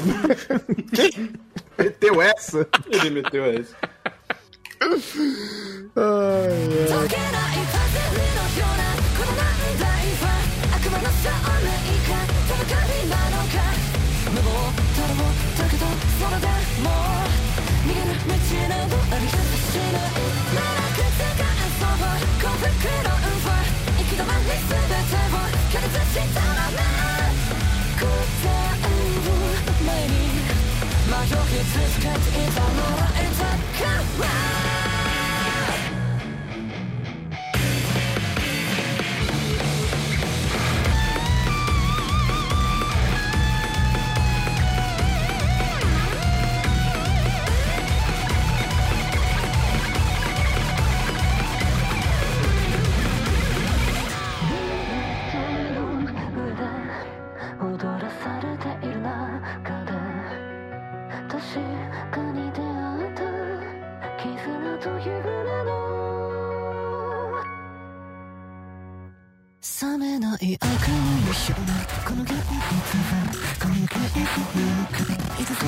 [1.79, 2.67] Meteu essa.
[2.91, 3.75] Ele meteu essa.
[5.95, 8.94] 解け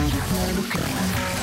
[0.07, 1.36] Rádio Pernambucana.